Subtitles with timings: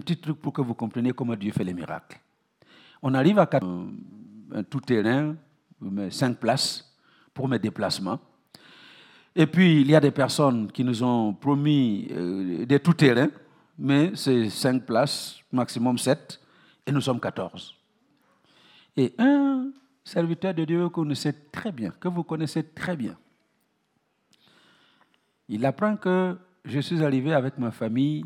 [0.00, 2.18] petit truc pour que vous compreniez comment Dieu fait les miracles.
[3.02, 3.48] On arrive à
[4.52, 5.36] un tout-terrain,
[6.10, 6.92] cinq places
[7.32, 8.18] pour mes déplacements.
[9.34, 13.30] Et puis, il y a des personnes qui nous ont promis euh, des tout-terrains,
[13.78, 16.40] mais c'est cinq places, maximum sept,
[16.86, 17.76] et nous sommes 14.
[18.96, 19.70] Et un
[20.04, 23.16] serviteur de Dieu que vous connaissez très bien, que vous connaissez très bien,
[25.48, 28.24] il apprend que je suis arrivé avec ma famille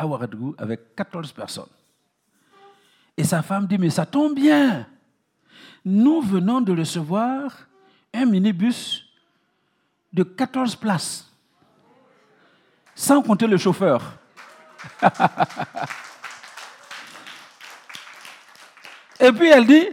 [0.00, 1.68] à Ouagadougou avec 14 personnes.
[3.16, 4.86] Et sa femme dit, mais ça tombe bien.
[5.84, 7.54] Nous venons de recevoir
[8.14, 9.04] un minibus
[10.12, 11.30] de 14 places,
[12.94, 14.02] sans compter le chauffeur.
[19.20, 19.86] Et puis elle dit,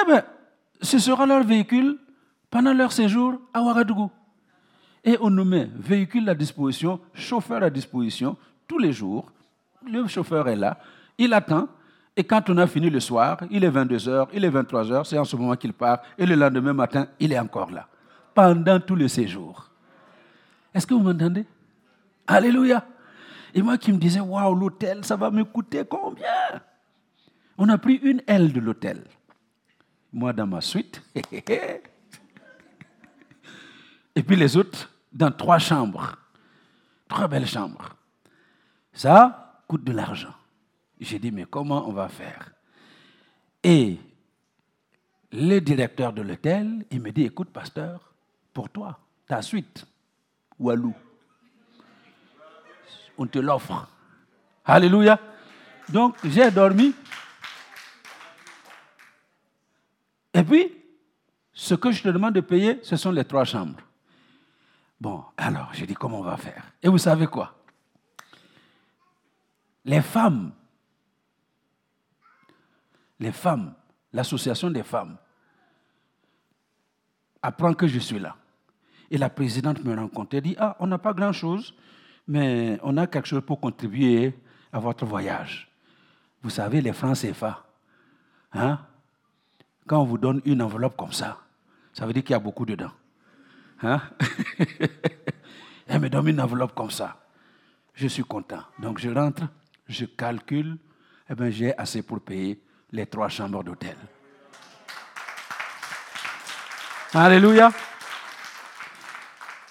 [0.00, 0.22] eh bien,
[0.82, 1.98] ce sera leur véhicule
[2.50, 4.10] pendant leur séjour à Ouagadougou.
[5.02, 8.36] Et on nous met véhicule à disposition, chauffeur à disposition,
[8.70, 9.32] tous les jours.
[9.88, 10.78] Le chauffeur est là,
[11.18, 11.68] il attend.
[12.16, 15.24] Et quand on a fini le soir, il est 22h, il est 23h, c'est en
[15.24, 16.00] ce moment qu'il part.
[16.18, 17.86] Et le lendemain matin, il est encore là.
[18.34, 19.70] Pendant tout le séjour.
[20.74, 21.46] Est-ce que vous m'entendez?
[22.26, 22.84] Alléluia.
[23.54, 26.26] Et moi qui me disais, waouh, l'hôtel, ça va me coûter combien?
[27.58, 29.04] On a pris une aile de l'hôtel.
[30.12, 31.02] Moi dans ma suite.
[34.14, 36.16] Et puis les autres dans trois chambres.
[37.08, 37.96] Trois belles chambres.
[38.92, 40.34] Ça de l'argent.
[40.98, 42.52] J'ai dit, mais comment on va faire?
[43.62, 43.98] Et
[45.32, 48.12] le directeur de l'hôtel, il me dit, écoute, pasteur,
[48.52, 49.86] pour toi, ta suite,
[50.58, 50.94] Walou,
[53.16, 53.88] on te l'offre.
[54.64, 55.18] Alléluia.
[55.88, 56.94] Donc, j'ai dormi.
[60.32, 60.74] Et puis,
[61.52, 63.80] ce que je te demande de payer, ce sont les trois chambres.
[65.00, 66.64] Bon, alors, j'ai dit, comment on va faire?
[66.82, 67.59] Et vous savez quoi?
[69.84, 70.52] Les femmes,
[73.18, 73.74] les femmes,
[74.12, 75.16] l'association des femmes,
[77.42, 78.36] apprend que je suis là.
[79.10, 81.74] Et la présidente me rencontre et dit, ah, on n'a pas grand-chose,
[82.28, 84.34] mais on a quelque chose pour contribuer
[84.72, 85.68] à votre voyage.
[86.42, 87.64] Vous savez, les francs CFA,
[88.52, 88.78] hein?
[89.86, 91.38] quand on vous donne une enveloppe comme ça,
[91.92, 92.92] ça veut dire qu'il y a beaucoup dedans.
[93.82, 94.00] Hein?
[95.86, 97.16] Elle me donne une enveloppe comme ça.
[97.94, 98.62] Je suis content.
[98.78, 99.42] Donc je rentre,
[99.90, 100.78] je calcule,
[101.28, 102.60] eh bien j'ai assez pour payer
[102.92, 103.96] les trois chambres d'hôtel.
[107.12, 107.72] Alléluia.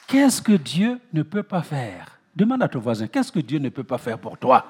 [0.08, 2.20] Qu'est-ce que Dieu ne peut pas faire?
[2.36, 4.66] Demande à ton voisin, qu'est-ce que Dieu ne peut pas faire pour toi?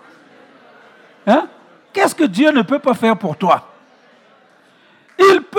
[1.25, 1.49] Hein?
[1.91, 3.73] Qu'est-ce que Dieu ne peut pas faire pour toi?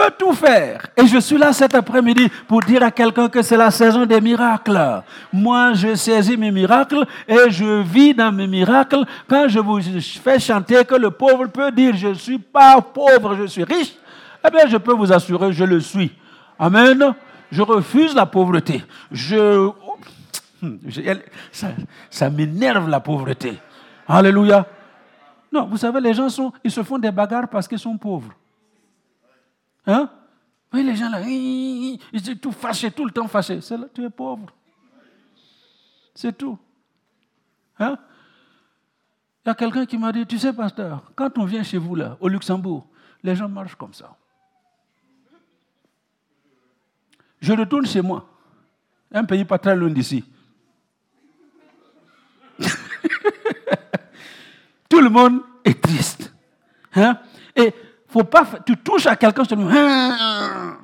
[0.00, 0.86] Il peut tout faire.
[0.96, 4.20] Et je suis là cet après-midi pour dire à quelqu'un que c'est la saison des
[4.20, 5.02] miracles.
[5.32, 9.04] Moi, je saisis mes miracles et je vis dans mes miracles.
[9.28, 9.80] Quand je vous
[10.22, 13.94] fais chanter que le pauvre peut dire je ne suis pas pauvre, je suis riche,
[14.46, 16.12] eh bien, je peux vous assurer, je le suis.
[16.58, 17.14] Amen.
[17.50, 18.84] Je refuse la pauvreté.
[19.10, 19.70] Je,
[21.50, 21.68] ça,
[22.08, 23.58] ça m'énerve la pauvreté.
[24.06, 24.66] Alléluia.
[25.52, 28.30] Non, vous savez, les gens sont, ils se font des bagarres parce qu'ils sont pauvres.
[29.86, 30.10] Hein?
[30.72, 33.60] Oui, les gens là, ils sont tout fâchés, tout le temps fâchés.
[33.60, 34.46] C'est là, tu es pauvre.
[36.14, 36.58] C'est tout.
[37.78, 37.98] Hein?
[39.44, 41.94] Il y a quelqu'un qui m'a dit, tu sais, pasteur, quand on vient chez vous
[41.94, 42.86] là, au Luxembourg,
[43.22, 44.16] les gens marchent comme ça.
[47.40, 48.28] Je retourne chez moi,
[49.10, 50.22] un pays pas très loin d'ici.
[54.88, 56.32] Tout le monde est triste.
[56.94, 57.18] Hein?
[57.56, 57.72] Et
[58.10, 60.78] faut pas, tu touches à quelqu'un, tu, hein?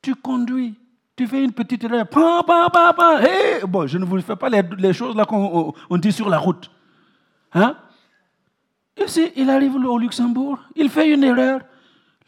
[0.00, 0.74] tu conduis,
[1.16, 2.06] tu fais une petite erreur,
[3.66, 6.70] bon, je ne vous fais pas les, choses là qu'on dit sur la route.
[7.52, 7.76] Hein?
[8.96, 11.60] Ici, il arrive au Luxembourg, il fait une erreur,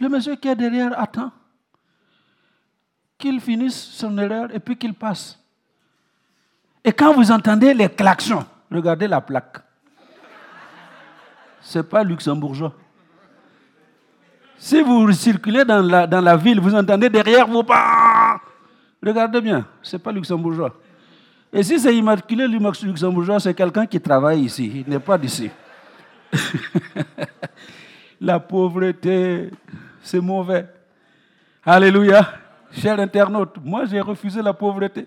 [0.01, 1.31] le monsieur qui est derrière attend
[3.19, 5.39] qu'il finisse son erreur et puis qu'il passe.
[6.83, 9.59] Et quand vous entendez les klaxons, regardez la plaque.
[11.61, 12.75] Ce n'est pas luxembourgeois.
[14.63, 17.65] Si vous circulez dans la, dans la ville, vous entendez derrière vous,
[19.03, 20.75] regardez bien, ce n'est pas luxembourgeois.
[21.51, 25.51] Et si c'est immaculé luxembourgeois, c'est quelqu'un qui travaille ici, il n'est pas d'ici.
[28.21, 29.51] la pauvreté,
[30.03, 30.67] c'est mauvais.
[31.65, 32.31] Alléluia.
[32.71, 35.07] Cher internaute, moi j'ai refusé la pauvreté.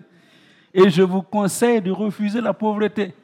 [0.74, 3.14] Et je vous conseille de refuser la pauvreté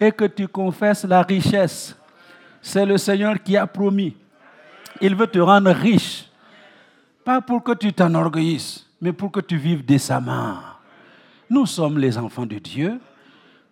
[0.00, 1.96] et que tu confesses la richesse.
[2.60, 4.16] C'est le Seigneur qui a promis.
[5.00, 6.26] Il veut te rendre riche.
[7.24, 10.58] Pas pour que tu t'enorgueillisses, mais pour que tu vives décemment.
[11.48, 13.00] Nous sommes les enfants de Dieu.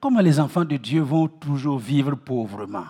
[0.01, 2.87] Comment les enfants de Dieu vont toujours vivre pauvrement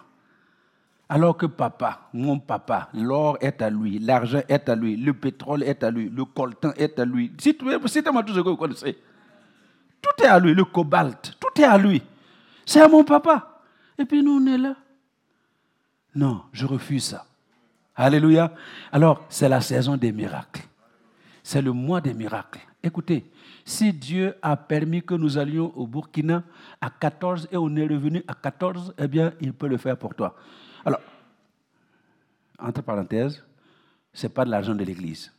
[1.08, 5.62] Alors que papa, mon papa, l'or est à lui, l'argent est à lui, le pétrole
[5.62, 7.32] est à lui, le coltan est à lui.
[7.38, 8.98] Citez-moi tout ce que vous connaissez.
[10.02, 12.02] Tout est à lui, le cobalt, tout est à lui.
[12.66, 13.62] C'est à mon papa.
[13.98, 14.74] Et puis nous, on est là.
[16.14, 17.24] Non, je refuse ça.
[17.98, 18.54] Alléluia.
[18.92, 20.62] Alors, c'est la saison des miracles.
[21.42, 22.60] C'est le mois des miracles.
[22.80, 23.28] Écoutez,
[23.64, 26.44] si Dieu a permis que nous allions au Burkina
[26.80, 30.14] à 14 et on est revenu à 14, eh bien, il peut le faire pour
[30.14, 30.36] toi.
[30.84, 31.00] Alors,
[32.60, 33.44] entre parenthèses,
[34.12, 35.32] ce n'est pas de l'argent de l'Église.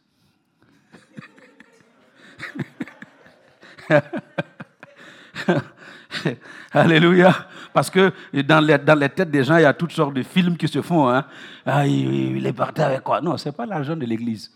[6.72, 7.48] Alléluia.
[7.74, 8.12] Parce que
[8.44, 10.68] dans les, dans les, têtes des gens, il y a toutes sortes de films qui
[10.68, 11.10] se font.
[11.10, 11.26] Hein.
[11.66, 13.22] Ah, il, est parti avec quoi?
[13.22, 14.52] Non, ce n'est pas l'argent de l'Église.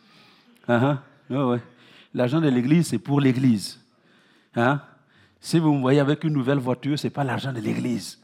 [0.67, 0.95] Uh
[2.13, 3.79] L'argent de l'Église, c'est pour l'Église.
[4.55, 4.79] Hein?
[5.39, 8.19] Si vous me voyez avec une nouvelle voiture, ce n'est pas l'argent de l'Église.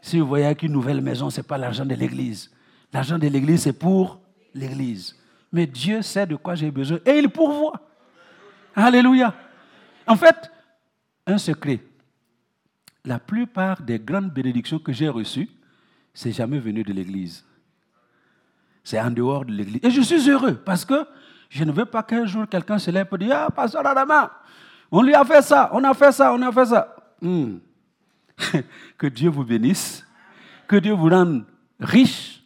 [0.00, 2.50] Si vous voyez avec une nouvelle maison, ce n'est pas l'argent de l'Église.
[2.92, 4.20] L'argent de l'Église, c'est pour
[4.54, 5.16] l'Église.
[5.52, 7.80] Mais Dieu sait de quoi j'ai besoin et il pourvoit.
[8.74, 9.34] Alléluia.
[10.06, 10.50] En fait,
[11.26, 11.80] un secret.
[13.06, 15.48] La plupart des grandes bénédictions que j'ai reçues,
[16.12, 17.44] c'est jamais venu de l'Église.
[18.82, 19.80] C'est en dehors de l'Église.
[19.84, 21.06] Et je suis heureux parce que
[21.48, 24.32] je ne veux pas qu'un jour quelqu'un se lève et dise Ah, pasteur Adama,
[24.90, 26.96] on lui a fait ça, on a fait ça, on a fait ça.
[27.22, 27.58] Hmm.
[28.98, 30.04] que Dieu vous bénisse,
[30.66, 31.44] que Dieu vous rende
[31.78, 32.42] riche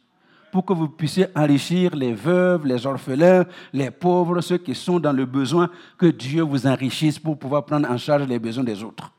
[0.53, 5.13] pour que vous puissiez enrichir les veuves, les orphelins, les pauvres, ceux qui sont dans
[5.13, 9.13] le besoin, que Dieu vous enrichisse pour pouvoir prendre en charge les besoins des autres.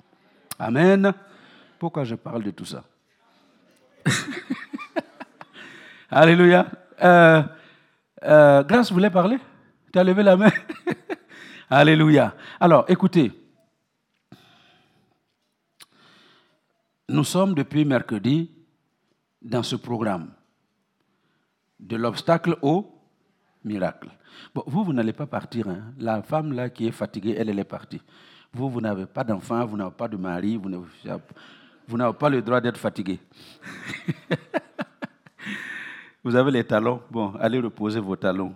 [0.60, 1.14] Amen.
[1.82, 2.84] Pourquoi je parle de tout ça
[6.12, 6.68] Alléluia.
[7.02, 7.42] Euh,
[8.22, 9.40] euh, Grâce, voulez parler?
[9.92, 10.52] Tu as levé la main
[11.72, 12.36] Alléluia.
[12.60, 13.32] Alors, écoutez.
[17.10, 18.52] Nous sommes depuis mercredi
[19.42, 20.30] dans ce programme
[21.80, 22.94] de l'obstacle au
[23.64, 24.10] miracle.
[24.54, 25.68] Vous, vous n'allez pas partir.
[25.68, 25.94] Hein.
[25.98, 28.04] La femme là qui est fatiguée, elle, elle est partie.
[28.54, 30.86] Vous, vous n'avez pas d'enfant, vous n'avez pas de mari, vous n'avez
[32.20, 33.20] pas le droit d'être fatigué.
[36.24, 37.02] vous avez les talons.
[37.10, 38.56] Bon, allez reposer vos talons.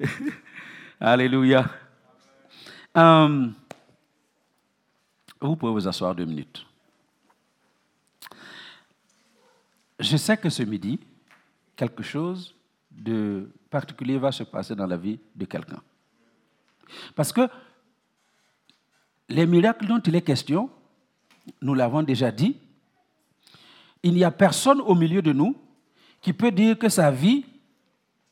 [1.00, 1.66] Alléluia.
[2.94, 3.54] Hum,
[5.40, 6.64] vous pouvez vous asseoir deux minutes.
[9.98, 11.00] Je sais que ce midi,
[11.76, 12.54] quelque chose
[12.90, 15.82] de particulier va se passer dans la vie de quelqu'un.
[17.14, 17.48] Parce que
[19.28, 20.70] les miracles dont il est question,
[21.60, 22.56] nous l'avons déjà dit,
[24.02, 25.56] il n'y a personne au milieu de nous
[26.20, 27.44] qui peut dire que sa vie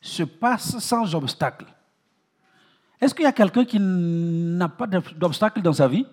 [0.01, 1.67] se passe sans obstacle.
[3.01, 6.07] Est-ce qu'il y a quelqu'un qui n'a pas d'obstacle dans sa vie?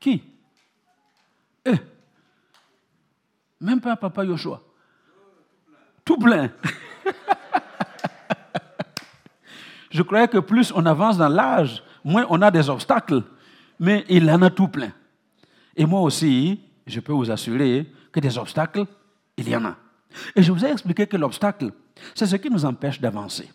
[0.00, 0.22] Qui?
[1.66, 1.78] Eux.
[3.60, 4.60] Même pas Papa Yoshua.
[6.04, 6.50] Tout plein.
[9.90, 13.22] Je croyais que plus on avance dans l'âge, moins on a des obstacles.
[13.78, 14.92] Mais il en a tout plein.
[15.76, 18.86] Et moi aussi, je peux vous assurer que des obstacles,
[19.36, 19.76] il y en a.
[20.36, 21.72] Et je vous ai expliqué que l'obstacle,
[22.14, 23.50] c'est ce qui nous empêche d'avancer.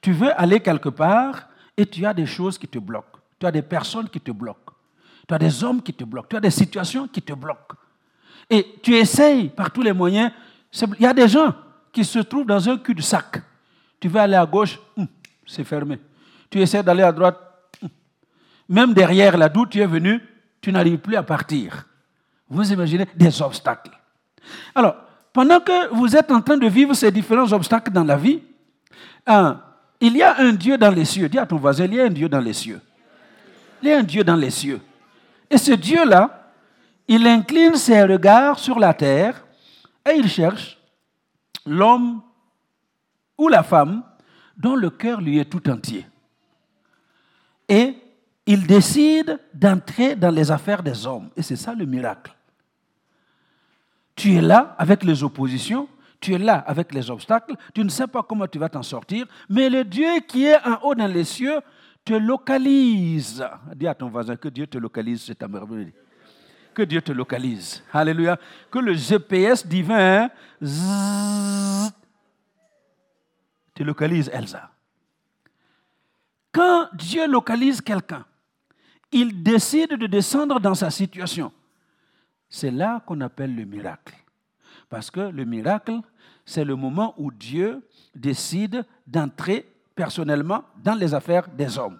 [0.00, 3.18] Tu veux aller quelque part et tu as des choses qui te bloquent.
[3.38, 4.72] Tu as des personnes qui te bloquent.
[5.28, 6.28] Tu as des hommes qui te bloquent.
[6.28, 7.76] Tu as des situations qui te bloquent.
[8.48, 10.30] Et tu essayes par tous les moyens.
[10.82, 11.54] Il y a des gens
[11.92, 13.42] qui se trouvent dans un cul-de-sac.
[13.98, 15.08] Tu veux aller à gauche, hum,
[15.46, 15.98] c'est fermé.
[16.50, 17.38] Tu essaies d'aller à droite,
[17.82, 17.88] hum.
[18.68, 20.20] même derrière là d'où tu es venu,
[20.66, 21.86] tu n'arrives plus à partir.
[22.48, 23.96] Vous imaginez des obstacles.
[24.74, 24.96] Alors,
[25.32, 28.42] pendant que vous êtes en train de vivre ces différents obstacles dans la vie,
[30.00, 31.28] il y a un Dieu dans les cieux.
[31.28, 32.80] Dis à ton voisin, il y a un Dieu dans les cieux.
[33.80, 34.80] Il y a un Dieu dans les cieux.
[35.48, 36.50] Et ce Dieu-là,
[37.06, 39.46] il incline ses regards sur la terre
[40.04, 40.78] et il cherche
[41.64, 42.22] l'homme
[43.38, 44.02] ou la femme
[44.56, 46.04] dont le cœur lui est tout entier.
[47.68, 47.94] Et
[48.46, 51.30] il décide d'entrer dans les affaires des hommes.
[51.36, 52.34] Et c'est ça le miracle.
[54.14, 55.88] Tu es là avec les oppositions,
[56.20, 59.26] tu es là avec les obstacles, tu ne sais pas comment tu vas t'en sortir,
[59.48, 61.60] mais le Dieu qui est en haut dans les cieux
[62.04, 63.44] te localise.
[63.74, 65.92] Dis à ton voisin que Dieu te localise, c'est ta merveille
[66.76, 67.82] que Dieu te localise.
[67.90, 68.38] Alléluia.
[68.70, 70.28] Que le GPS divin
[73.74, 74.70] te localise, Elsa.
[76.52, 78.26] Quand Dieu localise quelqu'un,
[79.12, 81.52] il décide de descendre dans sa situation.
[82.48, 84.14] C'est là qu'on appelle le miracle.
[84.88, 86.00] Parce que le miracle,
[86.44, 91.98] c'est le moment où Dieu décide d'entrer personnellement dans les affaires des hommes.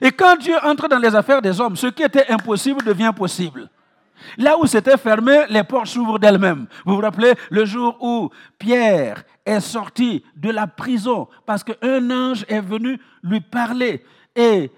[0.00, 3.68] Et quand Dieu entre dans les affaires des hommes, ce qui était impossible devient possible.
[4.36, 6.66] Là où c'était fermé, les portes s'ouvrent d'elles-mêmes.
[6.84, 12.44] Vous vous rappelez le jour où Pierre est sorti de la prison parce qu'un ange
[12.48, 14.04] est venu lui parler
[14.38, 14.70] et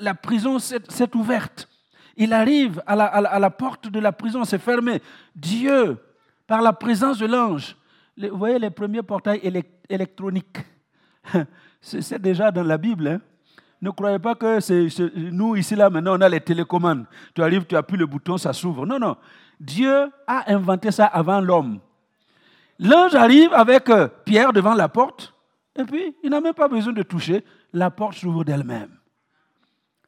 [0.00, 1.68] la prison s'est ouverte.
[2.16, 5.00] Il arrive à la, porte de la prison, c'est fermé.
[5.34, 5.98] Dieu,
[6.46, 7.76] par la présence de l'ange,
[8.16, 9.40] vous voyez les premiers portails
[9.88, 10.58] électroniques,
[11.80, 13.06] c'est déjà dans la Bible.
[13.08, 13.20] Hein.
[13.80, 17.06] Ne croyez pas que nous ici, là, maintenant, on a les télécommandes.
[17.34, 18.86] Tu arrives, tu appuies le bouton, ça s'ouvre.
[18.86, 19.16] Non, non.
[19.60, 21.78] Dieu a inventé ça avant l'homme.
[22.78, 25.33] L'ange arrive avec euh, Pierre devant la porte,
[25.76, 27.44] et puis il n'a même pas besoin de toucher.
[27.72, 28.90] La porte s'ouvre d'elle-même.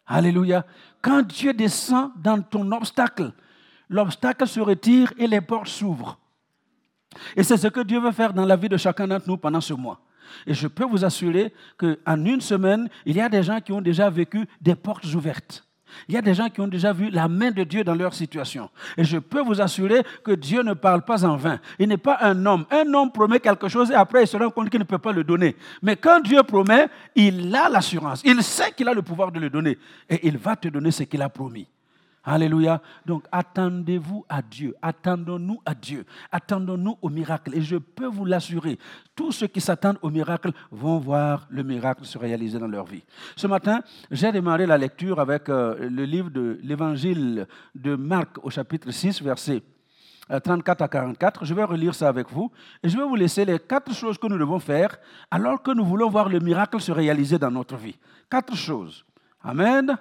[0.07, 0.65] Alléluia.
[1.03, 3.33] Quand Dieu descend dans ton obstacle,
[3.89, 6.19] l'obstacle se retire et les portes s'ouvrent.
[7.35, 9.61] Et c'est ce que Dieu veut faire dans la vie de chacun d'entre nous pendant
[9.61, 10.01] ce mois.
[10.47, 13.81] Et je peux vous assurer qu'en une semaine, il y a des gens qui ont
[13.81, 15.66] déjà vécu des portes ouvertes.
[16.09, 18.15] Il y a des gens qui ont déjà vu la main de Dieu dans leur
[18.15, 18.71] situation.
[18.97, 21.59] Et je peux vous assurer que Dieu ne parle pas en vain.
[21.79, 22.65] Il n'est pas un homme.
[22.71, 25.13] Un homme promet quelque chose et après il se rend compte qu'il ne peut pas
[25.13, 25.57] le donner.
[25.83, 28.23] Mais quand Dieu promet, il a l'assurance.
[28.25, 29.79] Il sait qu'il a le pouvoir de le donner.
[30.09, 31.67] Et il va te donner ce qu'il a promis.
[32.29, 32.83] Alléluia.
[33.07, 34.75] Donc attendez-vous à Dieu.
[34.83, 36.05] Attendons-nous à Dieu.
[36.33, 37.55] Attendons-nous au miracle.
[37.55, 38.79] Et je peux vous l'assurer,
[39.15, 43.05] tous ceux qui s'attendent au miracle vont voir le miracle se réaliser dans leur vie.
[43.37, 43.81] Ce matin,
[44.11, 49.23] j'ai démarré la lecture avec euh, le livre de l'évangile de Marc au chapitre 6,
[49.23, 49.63] versets
[50.29, 51.45] 34 à 44.
[51.45, 52.51] Je vais relire ça avec vous
[52.83, 54.99] et je vais vous laisser les quatre choses que nous devons faire
[55.31, 57.97] alors que nous voulons voir le miracle se réaliser dans notre vie.
[58.29, 59.05] Quatre choses.
[59.45, 59.97] Amen.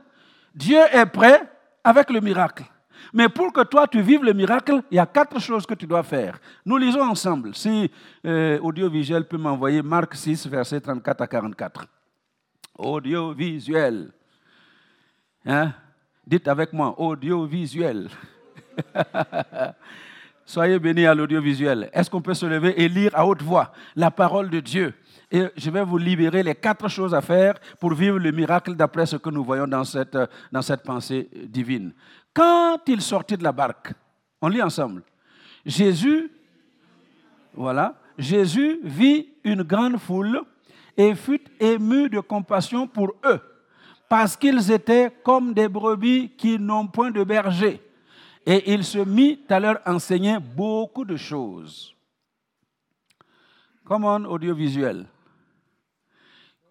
[0.56, 1.48] Dieu est prêt
[1.86, 2.66] avec le miracle.
[3.14, 5.86] Mais pour que toi, tu vives le miracle, il y a quatre choses que tu
[5.86, 6.40] dois faire.
[6.66, 7.54] Nous lisons ensemble.
[7.56, 7.90] Si
[8.26, 11.86] euh, audiovisuel peut m'envoyer Marc 6, verset 34 à 44.
[12.78, 14.12] Audiovisuel.
[15.46, 15.72] Hein?
[16.26, 18.10] Dites avec moi, audiovisuel.
[20.46, 21.90] Soyez bénis à l'audiovisuel.
[21.94, 24.94] Est-ce qu'on peut se lever et lire à haute voix la parole de Dieu?
[25.36, 29.06] Et je vais vous libérer les quatre choses à faire pour vivre le miracle d'après
[29.06, 30.18] ce que nous voyons dans cette,
[30.86, 31.92] pensée divine.
[32.34, 33.92] Quand il sortit de la barque,
[34.42, 35.04] on lit ensemble,
[35.66, 36.32] Jésus,
[37.54, 40.42] voilà, Jésus vit une grande foule
[40.96, 43.42] et fut ému de compassion pour eux,
[44.08, 47.82] parce qu'ils étaient comme des brebis qui n'ont point de berger.
[48.46, 51.94] Et il se mit à leur enseigner beaucoup de choses.
[53.84, 55.08] Comment audiovisuel.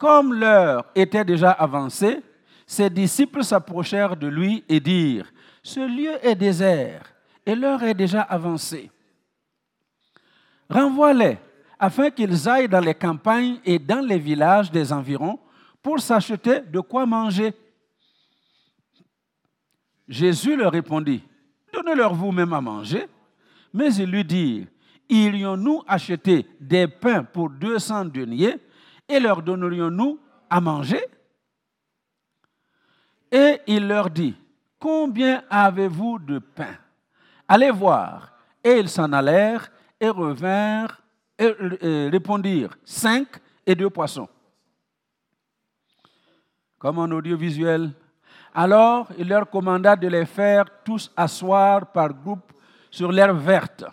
[0.05, 2.21] Comme l'heure était déjà avancée,
[2.67, 5.33] ses disciples s'approchèrent de lui et dirent,
[5.63, 7.11] Ce lieu est désert
[7.47, 8.91] et l'heure est déjà avancée.
[10.69, 11.39] Renvoie-les
[11.79, 15.39] afin qu'ils aillent dans les campagnes et dans les villages des environs
[15.83, 17.55] pour s'acheter de quoi manger.
[20.07, 21.23] Jésus leur répondit,
[21.73, 23.07] Donnez-leur vous-même à manger.
[23.73, 24.67] Mais ils lui dirent,
[25.09, 28.61] Irions-nous acheter des pains pour 200 deniers
[29.09, 30.19] et leur donnerions-nous
[30.49, 31.05] à manger?
[33.31, 34.37] Et il leur dit,
[34.79, 36.77] combien avez-vous de pain?
[37.49, 38.33] Allez voir.
[38.63, 39.71] Et ils s'en allèrent
[40.01, 41.01] et revinrent
[41.39, 43.29] et répondirent, cinq
[43.67, 44.29] et deux poissons.
[46.79, 47.91] Comme en audiovisuel.
[48.55, 52.53] Alors il leur commanda de les faire tous asseoir par groupe
[52.91, 53.85] sur l'herbe verte.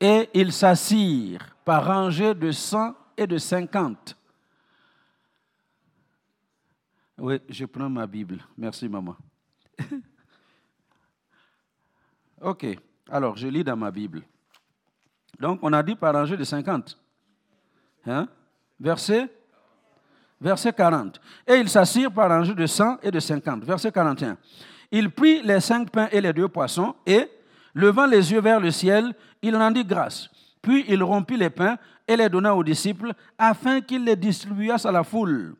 [0.00, 4.16] Et ils s'assirent par rangées de cent et de cinquante.
[7.18, 8.38] Oui, je prends ma Bible.
[8.56, 9.16] Merci, maman.
[12.40, 12.66] ok,
[13.10, 14.22] alors je lis dans ma Bible.
[15.38, 16.96] Donc, on a dit par rangée de cinquante.
[18.06, 18.28] Hein?
[18.78, 19.28] Verset?
[20.40, 21.20] Verset 40.
[21.46, 23.64] Et ils s'assirent par rangée de cent et de cinquante.
[23.64, 24.36] Verset 41.
[24.90, 27.28] Il prit les cinq pains et les deux poissons et,
[27.74, 30.28] levant les yeux vers le ciel, il rendit grâce.
[30.62, 34.92] Puis il rompit les pains et les donna aux disciples afin qu'ils les distribuassent à
[34.92, 35.54] la foule.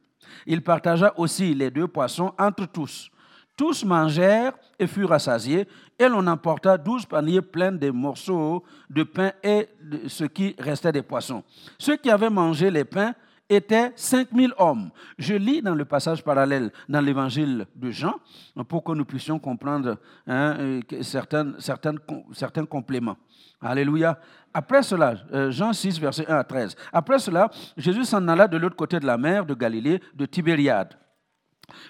[0.46, 3.10] Il partagea aussi les deux poissons entre tous.
[3.56, 5.66] Tous mangèrent et furent rassasiés,
[5.98, 10.92] et l'on emporta douze paniers pleins de morceaux de pain et de ce qui restait
[10.92, 11.42] des poissons.
[11.76, 13.14] Ceux qui avaient mangé les pains
[13.48, 14.90] étaient 5000 hommes.
[15.18, 18.14] Je lis dans le passage parallèle dans l'évangile de Jean
[18.68, 23.16] pour que nous puissions comprendre hein, euh, certains, certains compléments.
[23.60, 24.18] Alléluia.
[24.54, 26.76] Après cela, euh, Jean 6, verset 1 à 13.
[26.92, 30.94] Après cela, Jésus s'en alla de l'autre côté de la mer de Galilée, de Tibériade.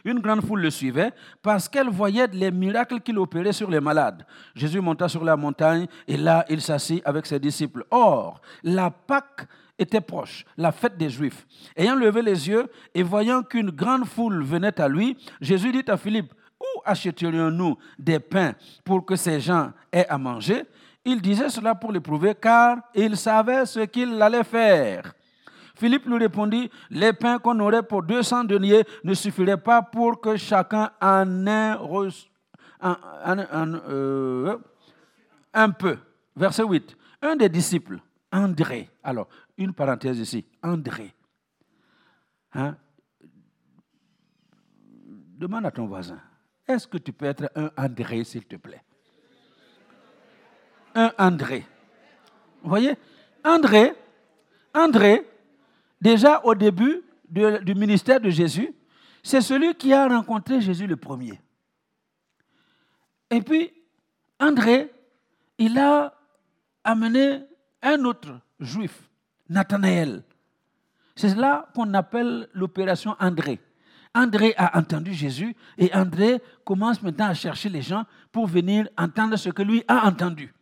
[0.04, 4.26] Une grande foule le suivait parce qu'elle voyait les miracles qu'il opérait sur les malades.
[4.54, 7.84] Jésus monta sur la montagne et là, il s'assit avec ses disciples.
[7.90, 9.46] Or, la Pâque
[9.78, 11.46] était proche, la fête des Juifs.
[11.76, 15.96] Ayant levé les yeux et voyant qu'une grande foule venait à lui, Jésus dit à
[15.96, 18.54] Philippe, où achèterions-nous des pains
[18.84, 20.64] pour que ces gens aient à manger?
[21.04, 25.14] Il disait cela pour l'éprouver, car il savait ce qu'il allait faire.
[25.78, 30.36] Philippe lui répondit, les pains qu'on aurait pour 200 deniers ne suffiraient pas pour que
[30.36, 31.76] chacun en ait
[32.82, 34.58] euh,
[35.54, 35.98] un peu.
[36.34, 36.96] Verset 8.
[37.22, 38.00] Un des disciples,
[38.32, 41.14] André, alors une parenthèse ici, André.
[42.54, 42.76] Hein?
[45.36, 46.18] Demande à ton voisin,
[46.66, 48.82] est-ce que tu peux être un André, s'il te plaît?
[50.96, 51.64] Un André.
[52.62, 52.96] Vous voyez?
[53.44, 53.94] André,
[54.74, 55.24] André,
[56.00, 58.74] déjà au début du ministère de Jésus,
[59.22, 61.40] c'est celui qui a rencontré Jésus le premier.
[63.30, 63.70] Et puis,
[64.40, 64.90] André,
[65.58, 66.14] il a
[66.84, 67.42] amené
[67.82, 69.08] un autre juif,
[69.48, 70.22] Nathanaël.
[71.16, 73.60] C'est là qu'on appelle l'opération André.
[74.14, 79.36] André a entendu Jésus et André commence maintenant à chercher les gens pour venir entendre
[79.36, 80.54] ce que lui a entendu.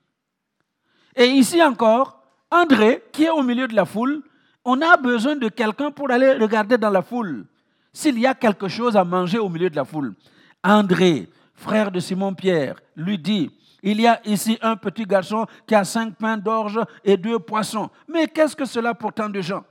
[1.15, 4.23] Et ici encore, André, qui est au milieu de la foule,
[4.67, 7.47] on a besoin de quelqu'un pour aller regarder dans la foule
[7.93, 10.15] s'il y a quelque chose à manger au milieu de la foule.
[10.63, 13.49] André, frère de Simon-Pierre, lui dit,
[13.83, 17.89] il y a ici un petit garçon qui a cinq pains d'orge et deux poissons.
[18.09, 19.65] Mais qu'est-ce que cela pour tant de gens?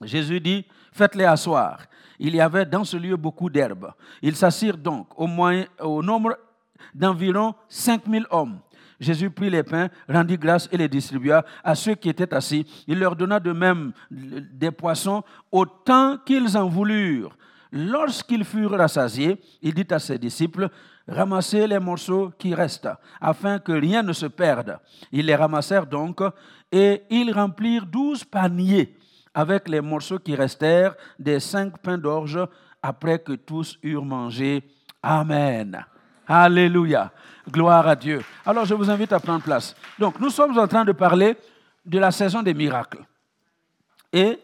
[0.00, 1.80] Jésus dit, faites-les asseoir.
[2.18, 3.92] Il y avait dans ce lieu beaucoup d'herbes.
[4.22, 5.28] Ils s'assirent donc au,
[5.80, 6.38] au nombre
[6.94, 8.58] d'environ cinq mille hommes.
[8.98, 12.66] Jésus prit les pains, rendit grâce et les distribua à ceux qui étaient assis.
[12.86, 15.22] Il leur donna de même des poissons
[15.52, 17.36] autant qu'ils en voulurent.
[17.72, 20.68] Lorsqu'ils furent rassasiés, il dit à ses disciples,
[21.06, 22.88] ramassez les morceaux qui restent,
[23.20, 24.78] afin que rien ne se perde.
[25.12, 26.20] Ils les ramassèrent donc,
[26.72, 28.96] et ils remplirent douze paniers
[29.34, 32.40] avec les morceaux qui restèrent des cinq pains d'orge,
[32.82, 34.64] après que tous eurent mangé.
[35.02, 35.84] Amen.
[36.26, 37.12] Alléluia.
[37.48, 38.22] Gloire à Dieu.
[38.44, 39.76] Alors je vous invite à prendre place.
[39.98, 41.36] Donc nous sommes en train de parler
[41.84, 43.04] de la saison des miracles.
[44.12, 44.38] Et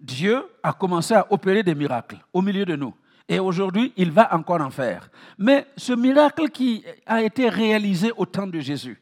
[0.00, 2.94] Dieu a commencé à opérer des miracles au milieu de nous.
[3.28, 5.10] Et aujourd'hui, il va encore en faire.
[5.36, 9.00] Mais ce miracle qui a été réalisé au temps de Jésus,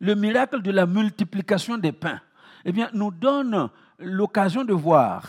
[0.00, 2.20] le miracle de la multiplication des pains,
[2.64, 5.24] eh bien, nous donne l'occasion de voir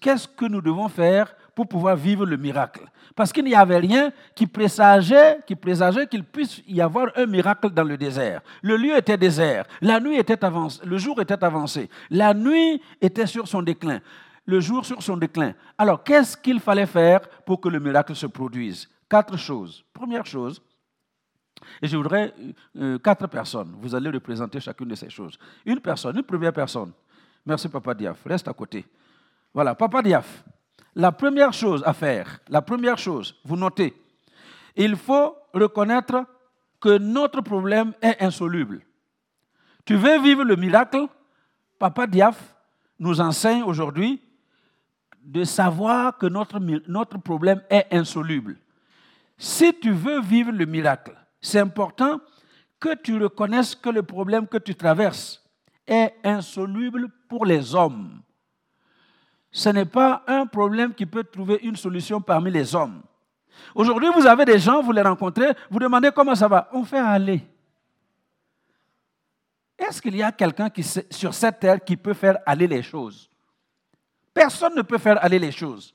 [0.00, 2.84] qu'est-ce que nous devons faire pour pouvoir vivre le miracle?
[3.14, 7.70] Parce qu'il n'y avait rien qui présageait qu'il présageait qu'il puisse y avoir un miracle
[7.70, 8.42] dans le désert.
[8.62, 13.26] Le lieu était désert, la nuit était avancée, le jour était avancé, la nuit était
[13.26, 14.00] sur son déclin,
[14.46, 15.54] le jour sur son déclin.
[15.78, 18.88] Alors, qu'est-ce qu'il fallait faire pour que le miracle se produise?
[19.08, 19.84] Quatre choses.
[19.92, 20.62] Première chose,
[21.80, 22.34] et je voudrais
[22.76, 23.74] euh, quatre personnes.
[23.80, 25.38] Vous allez représenter chacune de ces choses.
[25.64, 26.92] Une personne, une première personne.
[27.44, 28.24] Merci, Papa Diaf.
[28.24, 28.84] Reste à côté.
[29.54, 30.44] Voilà, Papa Diaf.
[30.94, 33.94] La première chose à faire, la première chose, vous notez,
[34.76, 36.26] il faut reconnaître
[36.80, 38.82] que notre problème est insoluble.
[39.84, 41.06] Tu veux vivre le miracle?
[41.78, 42.54] Papa Diaf
[42.98, 44.20] nous enseigne aujourd'hui
[45.22, 48.58] de savoir que notre, problème est insoluble.
[49.38, 52.20] Si tu veux vivre le miracle, c'est important
[52.78, 55.42] que tu reconnaisses que le problème que tu traverses
[55.86, 58.22] est insoluble pour les hommes
[59.52, 63.02] ce n'est pas un problème qui peut trouver une solution parmi les hommes.
[63.74, 66.68] Aujourd'hui, vous avez des gens, vous les rencontrez, vous demandez comment ça va.
[66.72, 67.46] On fait aller.
[69.78, 70.70] Est-ce qu'il y a quelqu'un
[71.10, 73.28] sur cette terre qui peut faire aller les choses?
[74.32, 75.94] Personne ne peut faire aller les choses.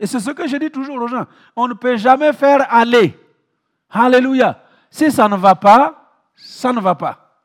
[0.00, 1.26] Et c'est ce que je dis toujours aux gens.
[1.54, 3.16] On ne peut jamais faire aller.
[3.88, 4.60] Alléluia.
[4.90, 7.40] Si ça ne va pas, ça ne va pas.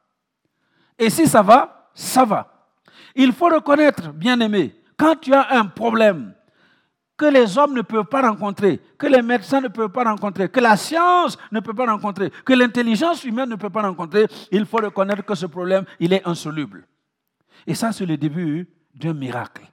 [0.97, 2.47] Et si ça va, ça va.
[3.13, 6.31] Il faut reconnaître, bien aimé, quand tu as un problème
[7.17, 10.59] que les hommes ne peuvent pas rencontrer, que les médecins ne peuvent pas rencontrer, que
[10.59, 14.77] la science ne peut pas rencontrer, que l'intelligence humaine ne peut pas rencontrer, il faut
[14.77, 16.85] reconnaître que ce problème, il est insoluble.
[17.65, 19.63] Et ça, c'est le début d'un miracle.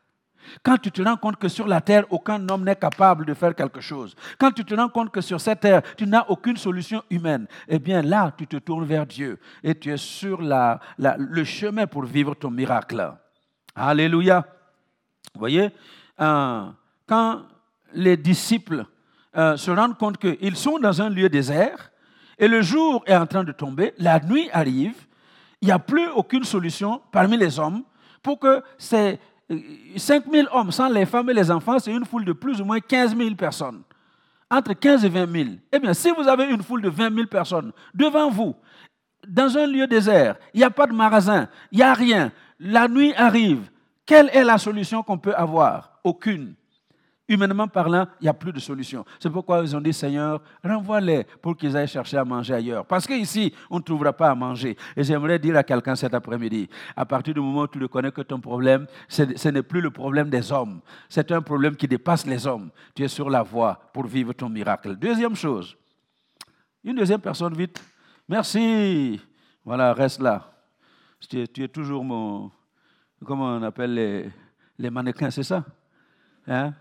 [0.62, 3.54] Quand tu te rends compte que sur la terre, aucun homme n'est capable de faire
[3.54, 7.02] quelque chose, quand tu te rends compte que sur cette terre, tu n'as aucune solution
[7.10, 11.86] humaine, eh bien là, tu te tournes vers Dieu et tu es sur le chemin
[11.86, 13.12] pour vivre ton miracle.
[13.74, 14.42] Alléluia.
[15.35, 15.70] Vous voyez,
[16.20, 16.64] euh,
[17.07, 17.42] quand
[17.92, 18.85] les disciples
[19.37, 21.90] euh, se rendent compte qu'ils sont dans un lieu désert
[22.38, 24.94] et le jour est en train de tomber, la nuit arrive,
[25.61, 27.83] il n'y a plus aucune solution parmi les hommes
[28.22, 29.18] pour que ces
[29.96, 32.64] 5000 euh, hommes, sans les femmes et les enfants, c'est une foule de plus ou
[32.64, 33.83] moins 15 000 personnes.
[34.50, 35.48] Entre 15 et 20 000.
[35.72, 38.54] Eh bien, si vous avez une foule de 20 000 personnes devant vous,
[39.26, 42.88] dans un lieu désert, il n'y a pas de magasin, il n'y a rien, la
[42.88, 43.70] nuit arrive,
[44.09, 46.01] Quelle est la solution qu'on peut avoir?
[46.03, 46.55] Aucune.
[47.29, 49.05] Humainement parlant, il n'y a plus de solution.
[49.21, 52.87] C'est pourquoi ils ont dit, Seigneur, renvoie-les pour qu'ils aillent chercher à manger ailleurs.
[52.87, 54.79] Parce qu'ici, on ne trouvera pas à manger.
[54.97, 58.23] Et j'aimerais dire à quelqu'un cet après-midi, à partir du moment où tu reconnais que
[58.23, 60.81] ton problème, ce n'est plus le problème des hommes.
[61.11, 62.71] C'est un problème qui dépasse les hommes.
[62.94, 64.97] Tu es sur la voie pour vivre ton miracle.
[64.97, 65.77] Deuxième chose,
[66.83, 67.79] une deuxième personne, vite.
[68.27, 69.21] Merci.
[69.66, 70.51] Voilà, reste là.
[71.29, 72.51] Tu es, toujours mon,
[73.24, 74.33] comment on appelle
[74.78, 75.64] les, mannequins, c'est ça?
[76.46, 76.72] Hein?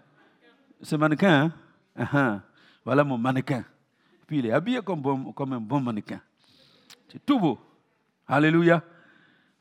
[0.82, 1.52] C'est mannequin, hein?
[1.97, 2.41] Uh-huh.
[2.86, 3.65] Voilà mon mannequin.
[4.28, 6.21] Puis il est habillé comme, comme un bon mannequin.
[7.08, 7.60] C'est tout beau.
[8.28, 8.84] Alléluia.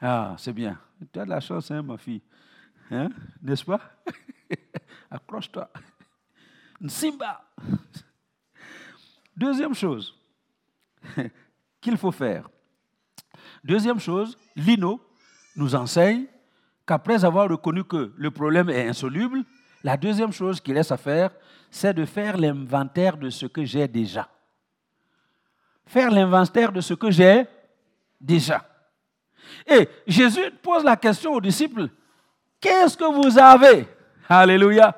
[0.00, 0.78] Ah, c'est bien.
[1.12, 2.22] Tu as de la chance, hein, ma fille.
[2.90, 3.08] Hein?
[3.42, 3.80] N'est-ce pas?
[5.10, 5.70] Accroche-toi.
[6.88, 7.42] Simba.
[9.36, 10.18] Deuxième chose
[11.80, 12.48] qu'il faut faire.
[13.64, 15.00] Deuxième chose, Lino
[15.56, 16.26] nous enseigne
[16.86, 19.42] qu'après avoir reconnu que le problème est insoluble,
[19.82, 21.30] la deuxième chose qu'il laisse à faire,
[21.70, 24.28] c'est de faire l'inventaire de ce que j'ai déjà.
[25.86, 27.44] Faire l'inventaire de ce que j'ai
[28.20, 28.64] déjà.
[29.66, 31.88] Et Jésus pose la question aux disciples,
[32.60, 33.86] qu'est-ce que vous avez?
[34.28, 34.94] Alléluia.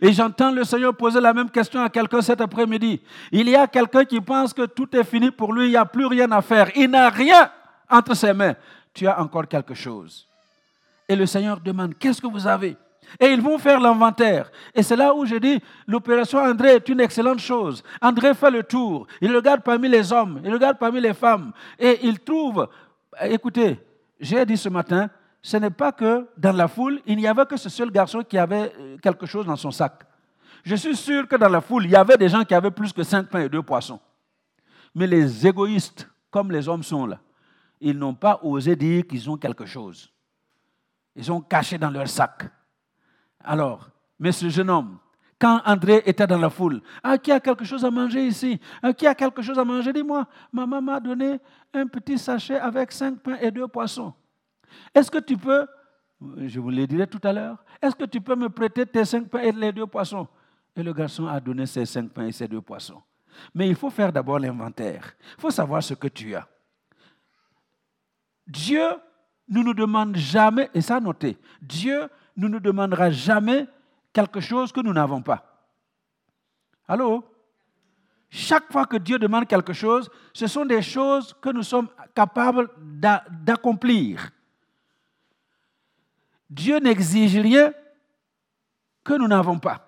[0.00, 3.00] Et j'entends le Seigneur poser la même question à quelqu'un cet après-midi.
[3.30, 5.84] Il y a quelqu'un qui pense que tout est fini pour lui, il n'y a
[5.84, 6.70] plus rien à faire.
[6.76, 7.50] Il n'a rien
[7.90, 8.54] entre ses mains.
[8.94, 10.28] Tu as encore quelque chose.
[11.12, 12.74] Et le Seigneur demande, qu'est-ce que vous avez?
[13.20, 14.50] Et ils vont faire l'inventaire.
[14.74, 17.82] Et c'est là où je dis, l'opération André est une excellente chose.
[18.00, 19.06] André fait le tour.
[19.20, 21.52] Il regarde parmi les hommes, il regarde parmi les femmes.
[21.78, 22.66] Et il trouve,
[23.20, 23.78] écoutez,
[24.18, 25.10] j'ai dit ce matin,
[25.42, 28.38] ce n'est pas que dans la foule, il n'y avait que ce seul garçon qui
[28.38, 29.92] avait euh, quelque chose dans son sac.
[30.64, 32.90] Je suis sûr que dans la foule, il y avait des gens qui avaient plus
[32.90, 34.00] que cinq pains et deux poissons.
[34.94, 37.18] Mais les égoïstes, comme les hommes sont là,
[37.82, 40.11] ils n'ont pas osé dire qu'ils ont quelque chose.
[41.14, 42.44] Ils ont caché dans leur sac.
[43.44, 44.98] Alors, mais ce jeune homme,
[45.38, 48.60] quand André était dans la foule, ah, qui a quelque chose à manger ici?
[48.80, 49.92] Ah, Qui a quelque chose à manger?
[49.92, 51.40] Dis-moi, maman m'a donné
[51.74, 54.14] un petit sachet avec cinq pains et deux poissons.
[54.94, 55.66] Est-ce que tu peux,
[56.46, 59.28] je vous le dirai tout à l'heure, est-ce que tu peux me prêter tes cinq
[59.28, 60.28] pains et les deux poissons
[60.76, 63.02] Et le garçon a donné ses cinq pains et ses deux poissons.
[63.52, 65.12] Mais il faut faire d'abord l'inventaire.
[65.36, 66.46] Il faut savoir ce que tu as.
[68.46, 68.86] Dieu
[69.48, 73.66] ne nous demande jamais, et ça noté, Dieu ne nous demandera jamais
[74.12, 75.44] quelque chose que nous n'avons pas.
[76.86, 77.24] Allô?
[78.30, 82.70] Chaque fois que Dieu demande quelque chose, ce sont des choses que nous sommes capables
[82.78, 84.30] d'accomplir.
[86.48, 87.72] Dieu n'exige rien
[89.04, 89.86] que nous n'avons pas.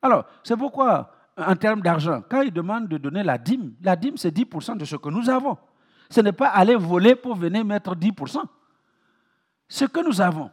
[0.00, 4.16] Alors, c'est pourquoi, en termes d'argent, quand il demande de donner la dîme, la dîme,
[4.16, 5.58] c'est 10% de ce que nous avons.
[6.10, 8.42] Ce n'est pas aller voler pour venir mettre 10%.
[9.68, 10.50] Ce que nous avons,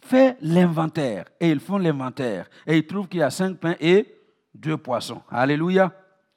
[0.00, 1.26] fait l'inventaire.
[1.38, 2.48] Et ils font l'inventaire.
[2.66, 4.06] Et ils trouvent qu'il y a cinq pains et
[4.54, 5.22] deux poissons.
[5.30, 5.92] Alléluia.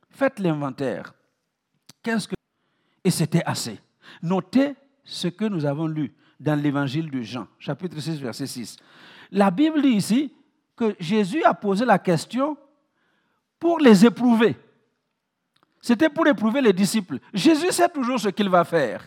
[0.09, 1.13] Faites l'inventaire.
[2.01, 2.35] Qu'est-ce que...
[3.03, 3.79] Et c'était assez.
[4.21, 8.77] Notez ce que nous avons lu dans l'évangile de Jean, chapitre 6, verset 6.
[9.31, 10.33] La Bible dit ici
[10.75, 12.57] que Jésus a posé la question
[13.59, 14.57] pour les éprouver.
[15.83, 17.19] C'était pour éprouver les disciples.
[17.33, 19.05] Jésus sait toujours ce qu'il va faire.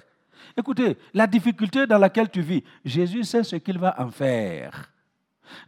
[0.54, 4.92] Écoutez, la difficulté dans laquelle tu vis, Jésus sait ce qu'il va en faire.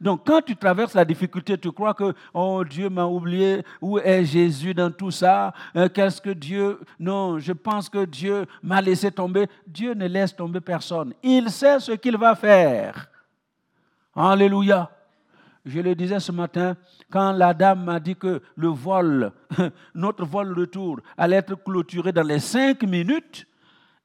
[0.03, 4.23] Donc quand tu traverses la difficulté, tu crois que, oh Dieu m'a oublié, où est
[4.27, 5.55] Jésus dans tout ça?
[5.75, 6.79] Euh, Qu'est-ce que Dieu...
[7.01, 9.47] Non, je pense que Dieu m'a laissé tomber.
[9.67, 11.15] Dieu ne laisse tomber personne.
[11.23, 13.09] Il sait ce qu'il va faire.
[14.15, 14.91] Alléluia.
[15.65, 16.77] Je le disais ce matin,
[17.11, 19.33] quand la dame m'a dit que le vol,
[19.95, 23.47] notre vol retour, allait être clôturé dans les cinq minutes,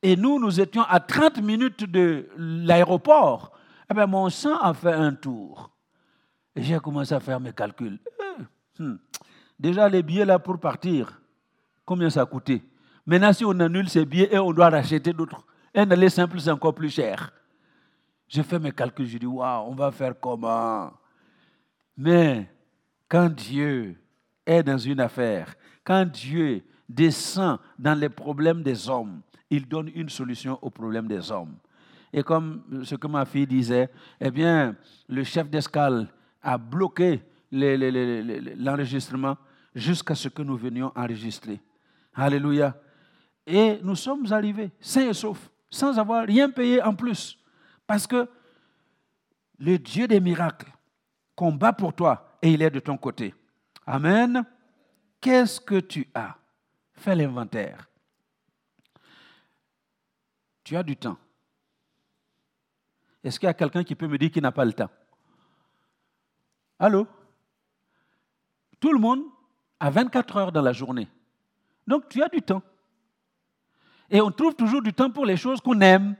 [0.02, 3.54] et nous, nous étions à 30 minutes de l'aéroport,
[3.90, 5.72] eh bien, mon sang a fait un tour.
[6.56, 8.00] Et j'ai commencé à faire mes calculs.
[8.80, 8.98] Eh, hmm.
[9.58, 11.22] Déjà, les billets là pour partir,
[11.86, 12.62] combien ça coûté?
[13.06, 16.52] Maintenant, si on annule ces billets et on doit racheter d'autres, un aller simple, c'est
[16.52, 17.32] encore plus cher.
[18.28, 20.92] J'ai fait mes calculs, je dis, waouh, on va faire comment?
[21.96, 22.50] Mais
[23.08, 23.96] quand Dieu
[24.46, 30.10] est dans une affaire, quand Dieu descend dans les problèmes des hommes, il donne une
[30.10, 31.56] solution au problème des hommes.
[32.12, 34.76] Et comme ce que ma fille disait, eh bien,
[35.08, 36.08] le chef d'escale
[36.42, 39.38] a bloqué l'enregistrement
[39.76, 41.62] jusqu'à ce que nous venions enregistrer.
[42.14, 42.76] Alléluia.
[43.46, 47.38] Et nous sommes arrivés sains et saufs, sans avoir rien payé en plus.
[47.86, 48.28] Parce que
[49.60, 50.73] le Dieu des miracles
[51.36, 53.34] combat pour toi et il est de ton côté.
[53.86, 54.46] Amen.
[55.20, 56.36] Qu'est-ce que tu as?
[56.94, 57.90] Fais l'inventaire.
[60.64, 61.18] Tu as du temps.
[63.24, 64.90] Est-ce qu'il y a quelqu'un qui peut me dire qu'il n'a pas le temps?
[66.80, 67.08] Allô?
[68.80, 69.24] Tout le monde
[69.80, 71.08] a 24 heures dans la journée.
[71.88, 72.62] Donc tu as du temps.
[74.10, 76.16] Et on trouve toujours du temps pour les choses qu'on aime.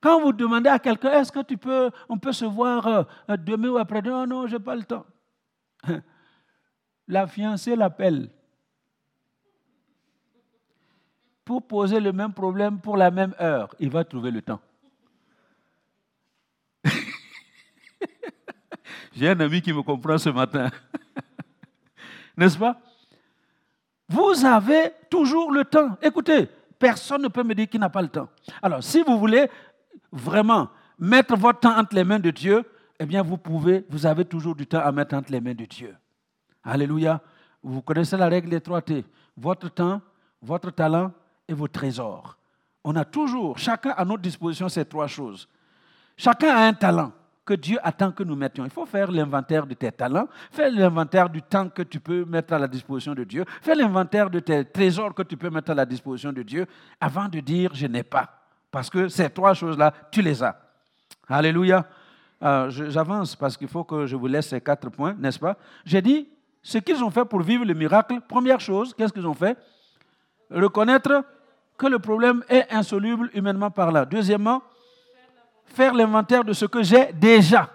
[0.00, 3.02] Quand vous demandez à quelqu'un, est-ce que tu peux, on peut se voir euh,
[3.36, 4.26] demain ou après-demain?
[4.26, 5.04] Non, non, je n'ai pas le temps.
[7.08, 8.30] La fiancée l'appelle
[11.44, 13.74] pour poser le même problème pour la même heure.
[13.80, 14.60] Il va trouver le temps.
[19.12, 20.70] J'ai un ami qui me comprend ce matin.
[22.36, 22.80] N'est-ce pas?
[24.08, 25.98] Vous avez toujours le temps.
[26.00, 28.28] Écoutez, personne ne peut me dire qu'il n'a pas le temps.
[28.62, 29.50] Alors, si vous voulez
[30.12, 32.64] vraiment mettre votre temps entre les mains de Dieu,
[32.98, 35.64] eh bien, vous pouvez, vous avez toujours du temps à mettre entre les mains de
[35.64, 35.96] Dieu.
[36.62, 37.20] Alléluia.
[37.62, 39.04] Vous connaissez la règle des trois T.
[39.36, 40.00] Votre temps,
[40.42, 41.12] votre talent
[41.48, 42.36] et vos trésors.
[42.84, 45.48] On a toujours, chacun à notre disposition ces trois choses.
[46.16, 47.12] Chacun a un talent
[47.44, 48.64] que Dieu attend que nous mettions.
[48.64, 52.54] Il faut faire l'inventaire de tes talents, faire l'inventaire du temps que tu peux mettre
[52.54, 55.74] à la disposition de Dieu, faire l'inventaire de tes trésors que tu peux mettre à
[55.74, 56.66] la disposition de Dieu
[57.00, 58.39] avant de dire je n'ai pas.
[58.70, 60.56] Parce que ces trois choses-là, tu les as.
[61.28, 61.86] Alléluia.
[62.42, 65.56] Euh, j'avance parce qu'il faut que je vous laisse ces quatre points, n'est-ce pas?
[65.84, 66.28] J'ai dit,
[66.62, 69.58] ce qu'ils ont fait pour vivre le miracle, première chose, qu'est-ce qu'ils ont fait?
[70.50, 71.24] Reconnaître
[71.76, 74.04] que le problème est insoluble humainement parlant.
[74.04, 74.62] Deuxièmement,
[75.66, 77.68] faire l'inventaire de ce que j'ai déjà.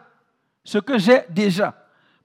[0.64, 1.76] Ce que j'ai déjà.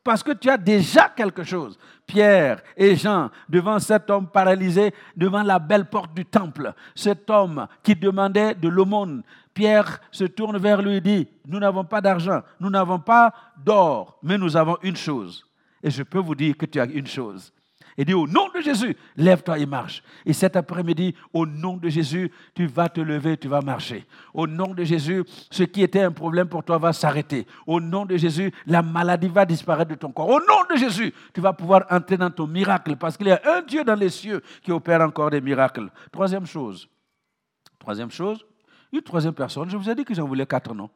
[0.03, 1.79] Parce que tu as déjà quelque chose.
[2.07, 7.67] Pierre et Jean, devant cet homme paralysé, devant la belle porte du temple, cet homme
[7.83, 12.43] qui demandait de l'aumône, Pierre se tourne vers lui et dit, nous n'avons pas d'argent,
[12.61, 15.47] nous n'avons pas d'or, mais nous avons une chose.
[15.83, 17.53] Et je peux vous dire que tu as une chose.
[18.01, 20.03] Il dit au nom de Jésus, lève-toi et marche.
[20.25, 24.07] Et cet après-midi, au nom de Jésus, tu vas te lever, tu vas marcher.
[24.33, 27.47] Au nom de Jésus, ce qui était un problème pour toi va s'arrêter.
[27.67, 30.31] Au nom de Jésus, la maladie va disparaître de ton corps.
[30.31, 33.41] Au nom de Jésus, tu vas pouvoir entrer dans ton miracle parce qu'il y a
[33.45, 35.91] un Dieu dans les cieux qui opère encore des miracles.
[36.11, 36.89] Troisième chose.
[37.79, 38.47] Troisième chose,
[38.95, 39.69] une troisième personne.
[39.69, 40.89] Je vous ai dit que j'en voulais quatre, non?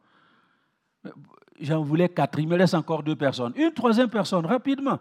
[1.60, 2.38] J'en voulais quatre.
[2.38, 3.52] Il me laisse encore deux personnes.
[3.56, 4.98] Une troisième personne, rapidement.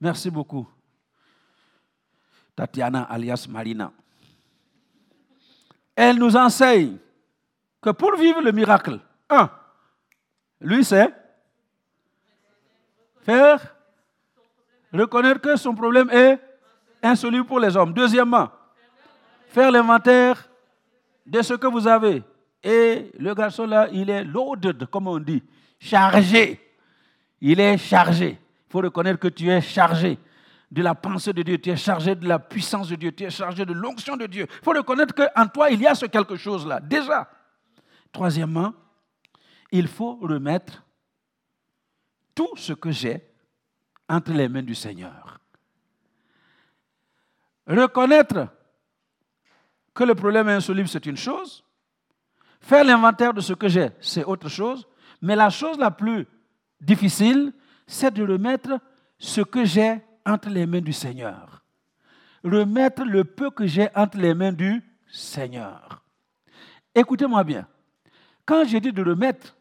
[0.00, 0.66] Merci beaucoup.
[2.54, 3.92] Tatiana alias Marina.
[5.96, 6.96] Elle nous enseigne
[7.80, 9.50] que pour vivre le miracle, un,
[10.60, 11.12] lui c'est
[13.22, 13.74] faire
[14.92, 16.38] reconnaître que son problème est
[17.02, 17.92] insoluble pour les hommes.
[17.92, 18.50] Deuxièmement,
[19.48, 20.48] faire l'inventaire
[21.26, 22.22] de ce que vous avez.
[22.62, 25.42] Et le garçon là, il est loaded, comme on dit,
[25.78, 26.60] chargé.
[27.40, 28.38] Il est chargé.
[28.40, 30.18] Il faut reconnaître que tu es chargé
[30.70, 33.30] de la pensée de Dieu, tu es chargé de la puissance de Dieu, tu es
[33.30, 34.46] chargé de l'onction de Dieu.
[34.48, 37.28] Il faut reconnaître qu'en toi, il y a ce quelque chose-là, déjà.
[38.12, 38.72] Troisièmement,
[39.70, 40.84] il faut remettre
[42.34, 43.22] tout ce que j'ai
[44.08, 45.38] entre les mains du Seigneur.
[47.66, 48.48] Reconnaître
[49.94, 51.64] que le problème est insoluble, c'est une chose.
[52.60, 54.86] Faire l'inventaire de ce que j'ai, c'est autre chose.
[55.22, 56.26] Mais la chose la plus
[56.80, 57.52] difficile,
[57.86, 58.78] c'est de remettre
[59.18, 61.64] ce que j'ai entre les mains du Seigneur.
[62.42, 66.02] Remettre le peu que j'ai entre les mains du Seigneur.
[66.94, 67.66] Écoutez-moi bien.
[68.44, 69.56] Quand j'ai dit de remettre,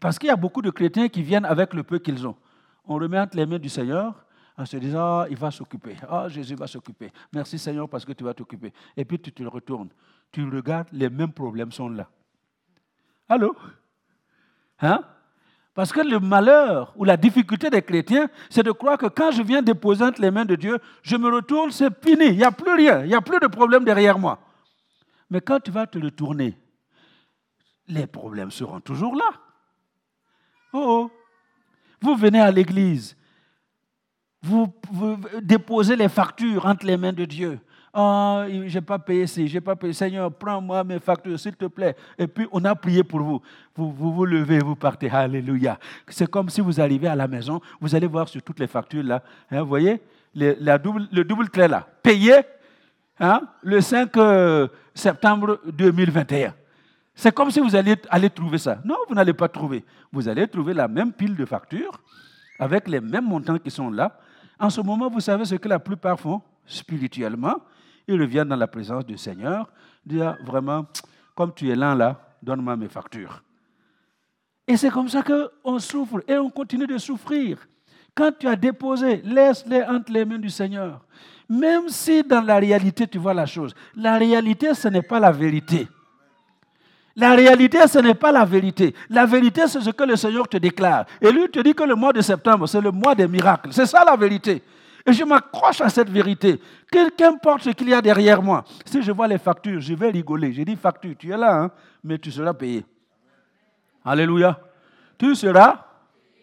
[0.00, 2.36] parce qu'il y a beaucoup de chrétiens qui viennent avec le peu qu'ils ont.
[2.84, 4.24] On remet entre les mains du Seigneur
[4.56, 5.96] en se disant, ah, il va s'occuper.
[6.08, 7.10] Ah, Jésus va s'occuper.
[7.32, 8.72] Merci Seigneur parce que tu vas t'occuper.
[8.96, 9.90] Et puis tu te retournes.
[10.30, 12.08] Tu regardes, les mêmes problèmes sont là.
[13.28, 13.54] Allô?
[14.80, 15.04] Hein?
[15.74, 19.42] Parce que le malheur ou la difficulté des chrétiens, c'est de croire que quand je
[19.42, 22.52] viens déposer entre les mains de Dieu, je me retourne, c'est fini, il n'y a
[22.52, 24.38] plus rien, il n'y a plus de problème derrière moi.
[25.30, 26.58] Mais quand tu vas te retourner,
[27.88, 29.30] les problèmes seront toujours là.
[30.74, 31.10] Oh, oh.
[32.02, 33.16] Vous venez à l'église,
[34.42, 37.60] vous, vous déposez les factures entre les mains de Dieu.
[37.94, 39.92] Oh, je n'ai pas payé ci, je n'ai pas payé.
[39.92, 41.94] Seigneur, prends-moi mes factures, s'il te plaît.
[42.16, 43.42] Et puis, on a prié pour vous.
[43.76, 45.10] Vous vous, levez, vous partez.
[45.10, 45.78] Alléluia.
[46.08, 49.02] C'est comme si vous arrivez à la maison, vous allez voir sur toutes les factures
[49.02, 49.22] là.
[49.50, 50.00] Hein, vous voyez?
[50.34, 51.86] Le, double, le double trait là.
[52.02, 52.36] Payé
[53.20, 56.54] hein, le 5 euh, septembre 2021.
[57.14, 58.78] C'est comme si vous alliez aller trouver ça.
[58.86, 59.84] Non, vous n'allez pas trouver.
[60.10, 62.00] Vous allez trouver la même pile de factures
[62.58, 64.18] avec les mêmes montants qui sont là.
[64.58, 67.56] En ce moment, vous savez ce que la plupart font spirituellement?
[68.06, 69.68] Ils reviennent dans la présence du Seigneur,
[70.04, 70.86] dire vraiment,
[71.34, 73.42] comme tu es là, là, donne-moi mes factures.
[74.66, 77.58] Et c'est comme ça qu'on souffre et on continue de souffrir.
[78.14, 81.00] Quand tu as déposé, laisse-les entre les mains du Seigneur.
[81.48, 85.32] Même si dans la réalité tu vois la chose, la réalité ce n'est pas la
[85.32, 85.88] vérité.
[87.14, 88.94] La réalité, ce n'est pas la vérité.
[89.10, 91.04] La vérité, c'est ce que le Seigneur te déclare.
[91.20, 93.68] Et lui te dit que le mois de septembre, c'est le mois des miracles.
[93.72, 94.62] C'est ça la vérité.
[95.06, 96.60] Et je m'accroche à cette vérité.
[97.16, 98.64] Qu'importe ce qu'il y a derrière moi.
[98.84, 100.52] Si je vois les factures, je vais rigoler.
[100.52, 101.70] J'ai dit facture, tu es là, hein,
[102.04, 102.84] mais tu seras payé.
[104.04, 104.58] Alléluia.
[105.18, 105.84] Tu seras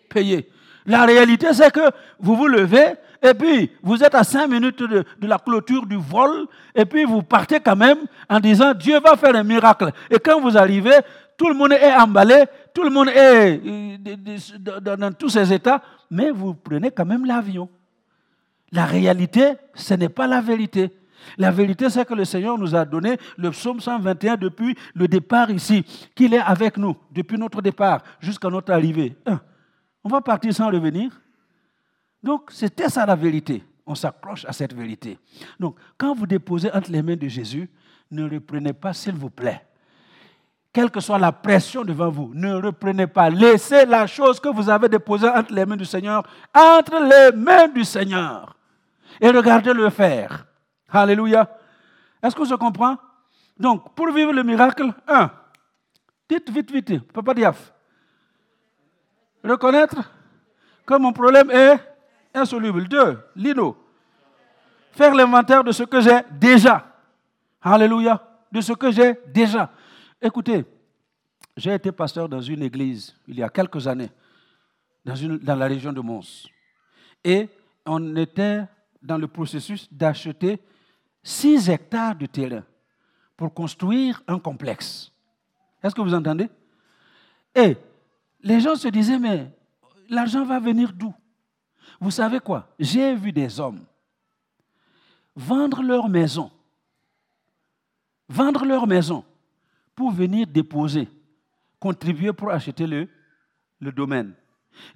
[0.10, 0.50] payé.
[0.86, 5.04] La réalité, c'est que vous vous levez et puis vous êtes à cinq minutes de,
[5.22, 9.36] la clôture du vol et puis vous partez quand même en disant Dieu va faire
[9.36, 9.92] un miracle.
[10.10, 10.98] Et quand vous arrivez,
[11.38, 16.32] tout le monde est emballé, tout le monde est euh, dans tous ses états, mais
[16.32, 17.70] vous prenez quand même l'avion.
[18.72, 20.92] La réalité, ce n'est pas la vérité.
[21.38, 25.50] La vérité, c'est que le Seigneur nous a donné le psaume 121 depuis le départ
[25.52, 25.84] ici,
[26.16, 29.18] qu'il est avec nous depuis notre départ jusqu'à notre arrivée.
[30.04, 31.12] On va partir sans revenir.
[32.24, 33.64] Donc, c'était ça la vérité.
[33.86, 35.18] On s'accroche à cette vérité.
[35.60, 37.70] Donc, quand vous déposez entre les mains de Jésus,
[38.12, 39.62] ne reprenez pas, s'il vous plaît.
[40.72, 43.30] Quelle que soit la pression devant vous, ne reprenez pas.
[43.30, 47.68] Laissez la chose que vous avez déposée entre les mains du Seigneur, entre les mains
[47.68, 48.56] du Seigneur.
[49.22, 50.46] Et regardez-le faire.
[50.90, 51.50] Alléluia.
[52.22, 52.98] Est-ce que je comprend?
[53.58, 55.32] Donc, pour vivre le miracle, un,
[56.30, 57.74] dites vite, vite, Papa Diaf.
[59.44, 59.98] Reconnaître
[60.86, 61.78] que mon problème est
[62.34, 62.88] insoluble.
[62.88, 63.78] Deux, Lino.
[64.94, 66.86] Faire l'inventaire de ce que j'ai déjà.
[67.62, 68.22] Alléluia.
[68.52, 69.70] De ce que j'ai déjà.
[70.22, 70.66] Écoutez,
[71.56, 74.10] j'ai été pasteur dans une église il y a quelques années,
[75.06, 76.48] dans, une, dans la région de Mons.
[77.24, 77.48] Et
[77.86, 78.64] on était
[79.02, 80.60] dans le processus d'acheter
[81.24, 82.64] 6 hectares de terrain
[83.36, 85.12] pour construire un complexe.
[85.82, 86.50] Est-ce que vous entendez?
[87.56, 87.78] Et
[88.42, 89.52] les gens se disaient, mais
[90.10, 91.14] l'argent va venir d'où?
[92.00, 92.74] Vous savez quoi?
[92.80, 93.86] J'ai vu des hommes
[95.36, 96.52] vendre leur maison,
[98.28, 99.24] vendre leur maison
[99.96, 101.08] pour venir déposer,
[101.80, 103.08] contribuer pour acheter le,
[103.80, 104.34] le domaine.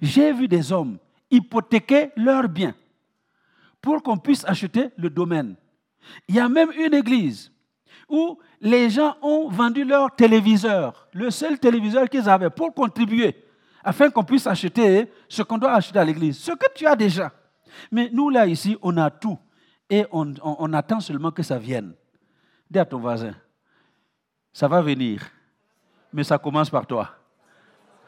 [0.02, 0.98] J'ai vu des hommes
[1.30, 2.74] hypothéquer leurs biens
[3.84, 5.56] pour qu'on puisse acheter le domaine.
[6.26, 7.52] Il y a même une église
[8.08, 13.44] où les gens ont vendu leur téléviseur, le seul téléviseur qu'ils avaient, pour contribuer,
[13.84, 17.30] afin qu'on puisse acheter ce qu'on doit acheter à l'église, ce que tu as déjà.
[17.92, 19.38] Mais nous, là, ici, on a tout.
[19.90, 21.92] Et on, attend seulement que ça vienne.
[22.70, 23.34] Dis à ton voisin,
[24.50, 25.20] ça va venir,
[26.10, 27.10] mais ça commence par toi.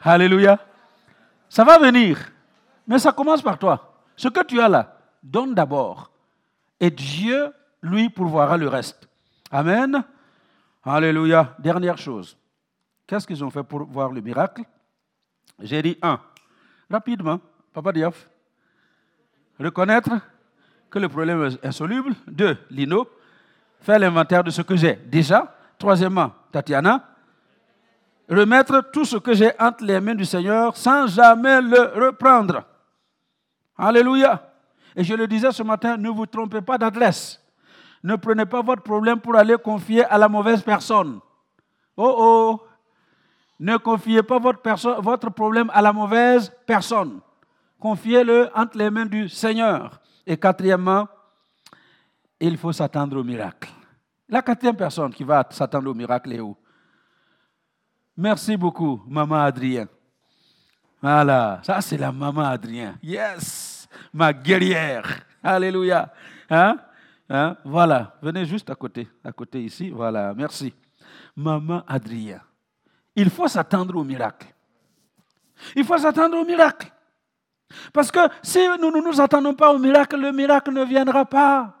[0.01, 0.59] Alléluia.
[1.49, 2.17] Ça va venir,
[2.87, 4.01] mais ça commence par toi.
[4.15, 4.96] Ce que tu as là,
[5.31, 6.11] donne d'abord.
[6.79, 9.07] Et Dieu lui pourvoira le reste.
[9.51, 10.03] Amen.
[10.83, 11.55] Alléluia.
[11.59, 12.37] Dernière chose.
[13.05, 14.63] Qu'est-ce qu'ils ont fait pour voir le miracle?
[15.59, 16.19] J'ai dit un.
[16.89, 17.39] Rapidement,
[17.73, 18.29] Papa Diaf.
[19.59, 20.11] Reconnaître
[20.89, 22.13] que le problème est insoluble.
[22.27, 23.07] Deux, Lino.
[23.81, 25.55] Faire l'inventaire de ce que j'ai déjà.
[25.77, 27.09] Troisièmement, Tatiana.
[28.29, 32.63] Remettre tout ce que j'ai entre les mains du Seigneur sans jamais le reprendre.
[33.77, 34.46] Alléluia.
[34.97, 37.39] Et je le disais ce matin, ne vous trompez pas d'adresse.
[38.03, 41.19] Ne prenez pas votre problème pour aller confier à la mauvaise personne.
[41.95, 42.61] Oh oh.
[43.59, 47.19] Ne confiez pas votre, votre problème à la mauvaise personne.
[47.79, 50.01] Confiez-le entre les mains du Seigneur.
[50.25, 51.07] Et quatrièmement,
[52.39, 53.69] il faut s'attendre au miracle.
[54.27, 56.57] La quatrième personne qui va s'attendre au miracle est où?
[58.17, 59.87] Merci beaucoup, maman Adrien.
[60.99, 62.95] Voilà, ça c'est la maman Adrien.
[63.03, 63.66] Yes,
[64.13, 65.21] ma guerrière.
[65.43, 66.11] Alléluia.
[66.49, 66.77] Hein?
[67.29, 67.57] Hein?
[67.63, 69.89] Voilà, venez juste à côté, à côté ici.
[69.89, 70.73] Voilà, merci.
[71.35, 72.41] Maman Adrien,
[73.15, 74.47] il faut s'attendre au miracle.
[75.75, 76.91] Il faut s'attendre au miracle.
[77.91, 81.73] Parce que si nous ne nous attendons pas au miracle, le miracle ne viendra pas.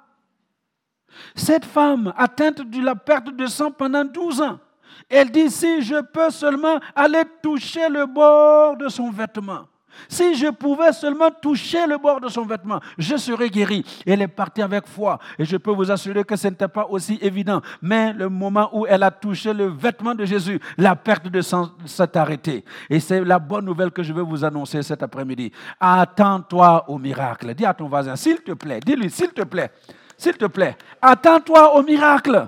[1.35, 4.59] Cette femme atteinte de la perte de sang pendant 12 ans,
[5.09, 9.67] elle dit, si je peux seulement aller toucher le bord de son vêtement,
[10.07, 13.83] si je pouvais seulement toucher le bord de son vêtement, je serais guéri.
[14.05, 15.19] Elle est partie avec foi.
[15.37, 17.61] Et je peux vous assurer que ce n'était pas aussi évident.
[17.81, 21.71] Mais le moment où elle a touché le vêtement de Jésus, la perte de sang
[21.85, 22.63] s'est arrêtée.
[22.89, 25.51] Et c'est la bonne nouvelle que je veux vous annoncer cet après-midi.
[25.79, 27.53] Attends-toi au miracle.
[27.53, 29.71] Dis à ton voisin, s'il te plaît, dis-lui, s'il te plaît,
[30.17, 32.47] s'il te plaît, attends-toi au miracle.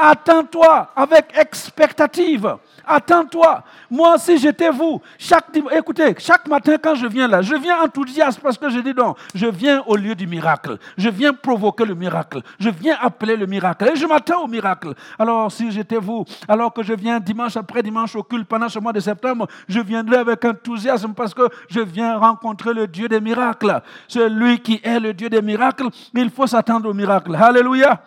[0.00, 2.56] Attends-toi avec expectative.
[2.86, 3.64] Attends-toi.
[3.90, 8.38] Moi, si j'étais vous, chaque, écoutez, chaque matin quand je viens là, je viens enthousiaste
[8.40, 10.78] parce que je dis non, je viens au lieu du miracle.
[10.96, 12.42] Je viens provoquer le miracle.
[12.60, 13.90] Je viens appeler le miracle.
[13.92, 14.94] Et je m'attends au miracle.
[15.18, 18.78] Alors, si j'étais vous, alors que je viens dimanche après dimanche au culte pendant ce
[18.78, 23.20] mois de septembre, je viendrai avec enthousiasme parce que je viens rencontrer le Dieu des
[23.20, 23.82] miracles.
[24.06, 27.34] Celui qui est le Dieu des miracles, il faut s'attendre au miracle.
[27.34, 28.00] Alléluia.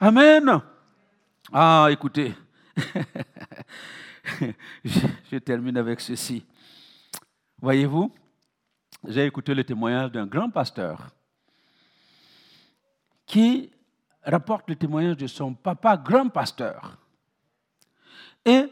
[0.00, 0.62] Amen.
[1.50, 2.34] Ah, écoutez.
[4.84, 6.44] je, termine avec ceci.
[7.60, 8.12] Voyez-vous,
[9.08, 11.08] j'ai écouté le témoignage d'un grand pasteur
[13.26, 13.70] qui
[14.24, 16.98] rapporte le témoignage de son papa, grand pasteur.
[18.44, 18.66] Et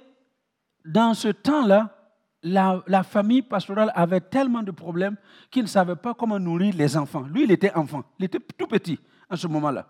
[0.84, 1.96] dans ce temps-là,
[2.42, 5.16] la, famille pastorale avait tellement de problèmes
[5.50, 7.22] qu'il ne savait pas comment nourrir les enfants.
[7.22, 8.98] Lui, il était enfant, il était tout petit
[9.28, 9.86] en ce moment-là.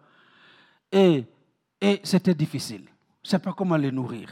[0.90, 1.24] Et,
[1.80, 2.84] et c'était difficile.
[3.22, 4.28] Je ne sais pas comment les nourrir.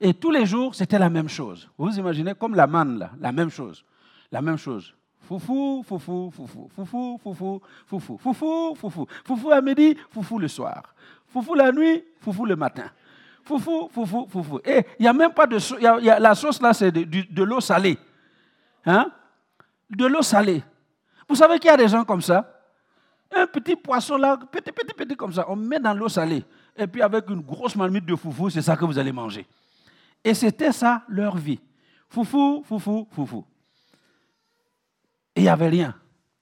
[0.00, 1.68] Et tous les jours, c'était la même chose.
[1.78, 3.84] Vous imaginez comme la manne, là, la même chose.
[4.30, 4.94] La même chose.
[5.20, 10.82] Foufou, foufou, foufou, foufou, foufou, foufou, foufou, foufou, foufou à midi, foufou le soir.
[11.28, 12.90] Foufou la nuit, foufou le matin.
[13.44, 14.60] Foufou, foufou, foufou.
[14.64, 15.80] Et il n'y a même pas de sauce.
[15.80, 17.98] la sauce là, c'est de, de l'eau salée.
[18.84, 19.10] Hein?
[19.88, 20.62] De l'eau salée.
[21.28, 22.51] Vous savez qu'il y a des gens comme ça?
[23.34, 26.44] Un petit poisson là, petit, petit, petit comme ça, on met dans l'eau salée.
[26.76, 29.46] Et puis avec une grosse marmite de foufou, c'est ça que vous allez manger.
[30.22, 31.60] Et c'était ça leur vie.
[32.08, 33.44] Foufou, foufou, foufou.
[35.34, 35.94] Et il n'y avait rien.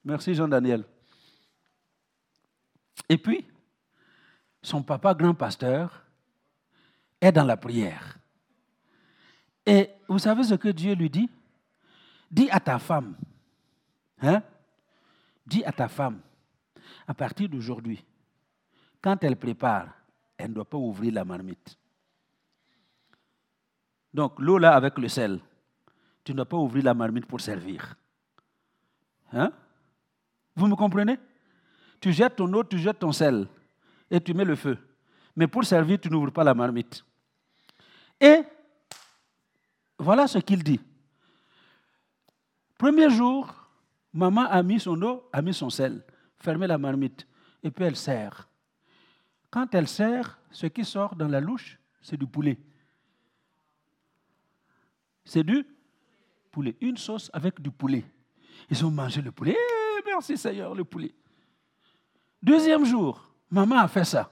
[0.05, 0.84] Merci Jean-Daniel.
[3.09, 3.47] Et puis,
[4.62, 6.05] son papa, grand pasteur,
[7.20, 8.18] est dans la prière.
[9.64, 11.28] Et vous savez ce que Dieu lui dit?
[12.30, 13.16] Dis à ta femme,
[14.22, 14.43] hein?
[15.47, 16.20] Dis à ta femme,
[17.11, 18.04] à partir d'aujourd'hui,
[19.02, 19.88] quand elle prépare,
[20.36, 21.76] elle ne doit pas ouvrir la marmite.
[24.14, 25.40] Donc, l'eau là avec le sel,
[26.22, 27.96] tu ne dois pas ouvrir la marmite pour servir.
[29.32, 29.50] Hein?
[30.54, 31.18] Vous me comprenez?
[32.00, 33.48] Tu jettes ton eau, tu jettes ton sel
[34.08, 34.78] et tu mets le feu.
[35.34, 37.04] Mais pour servir, tu n'ouvres pas la marmite.
[38.20, 38.42] Et
[39.98, 40.78] voilà ce qu'il dit.
[42.78, 43.52] Premier jour,
[44.12, 46.04] maman a mis son eau, a mis son sel,
[46.41, 47.26] fermé la marmite,
[47.62, 48.49] et puis elle sert.
[49.51, 52.59] Quand elle sert, ce qui sort dans la louche, c'est du poulet.
[55.24, 55.66] C'est du
[56.51, 56.76] poulet.
[56.80, 58.05] Une sauce avec du poulet.
[58.68, 59.57] Ils ont mangé le poulet.
[59.57, 61.14] Eh, merci Seigneur, le poulet.
[62.43, 64.30] Deuxième jour, maman a fait ça.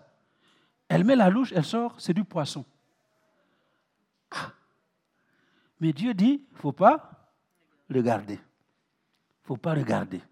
[0.88, 2.64] Elle met la louche, elle sort, c'est du poisson.
[4.30, 4.52] Ah.
[5.80, 7.30] Mais Dieu dit, il ne faut pas
[7.90, 8.34] regarder.
[8.34, 10.22] Il ne faut pas regarder.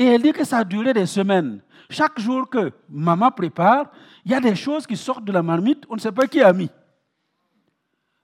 [0.00, 1.60] Et elle dit que ça a duré des semaines.
[1.90, 3.92] Chaque jour que maman prépare,
[4.24, 6.40] il y a des choses qui sortent de la marmite, on ne sait pas qui
[6.40, 6.70] a mis.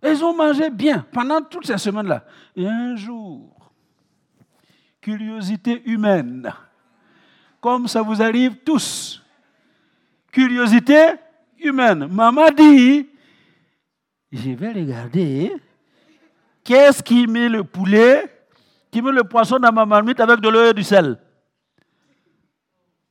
[0.03, 2.25] ils ont mangé bien pendant toutes ces semaines-là.
[2.57, 3.71] Et un jour,
[5.03, 6.51] curiosité humaine,
[7.61, 9.23] comme ça vous arrive tous.
[10.33, 11.09] Curiosité
[11.59, 12.07] humaine.
[12.07, 13.07] Maman dit,
[14.33, 15.53] je vais regarder,
[16.65, 18.35] qu'est-ce qui met le poulet,
[18.91, 21.19] qui met le poisson dans ma marmite avec de l'eau et du sel.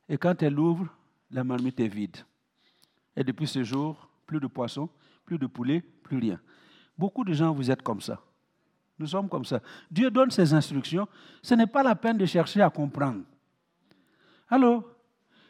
[0.07, 0.87] Et quand elle ouvre,
[1.31, 2.17] la marmite est vide.
[3.15, 4.89] Et depuis ce jour, plus de poisson,
[5.25, 6.39] plus de poulet, plus rien.
[6.97, 8.21] Beaucoup de gens, vous êtes comme ça.
[8.97, 9.59] Nous sommes comme ça.
[9.91, 11.07] Dieu donne ses instructions.
[11.41, 13.23] Ce n'est pas la peine de chercher à comprendre.
[14.49, 14.83] Alors,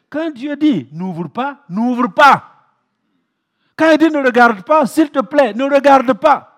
[0.08, 2.52] quand Dieu dit n'ouvre pas, n'ouvre pas.
[3.76, 6.55] Quand il dit ne regarde pas, s'il te plaît, ne regarde pas.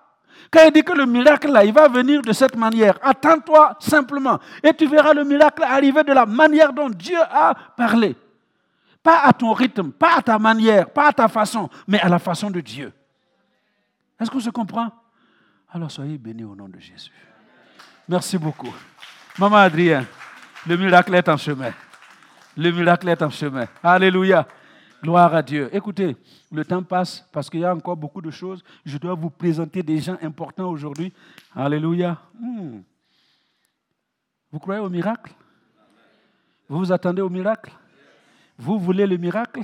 [0.51, 4.39] Quand il dit que le miracle là, il va venir de cette manière, attends-toi simplement
[4.63, 8.15] et tu verras le miracle arriver de la manière dont Dieu a parlé.
[9.03, 12.19] Pas à ton rythme, pas à ta manière, pas à ta façon, mais à la
[12.19, 12.91] façon de Dieu.
[14.19, 14.91] Est-ce qu'on se comprend?
[15.71, 17.11] Alors soyez bénis au nom de Jésus.
[18.07, 18.73] Merci beaucoup.
[19.37, 20.05] Maman Adrien,
[20.65, 21.71] le miracle est en chemin.
[22.57, 23.65] Le miracle est en chemin.
[23.83, 24.47] Alléluia.
[25.01, 25.69] Gloire à Dieu.
[25.71, 26.17] Écoutez,
[26.51, 28.61] le temps passe parce qu'il y a encore beaucoup de choses.
[28.85, 31.13] Je dois vous présenter des gens importants aujourd'hui.
[31.55, 32.17] Alléluia.
[32.37, 32.81] Hmm.
[34.51, 35.31] Vous croyez au miracle?
[36.67, 37.71] Vous vous attendez au miracle?
[38.57, 39.61] Vous voulez le miracle?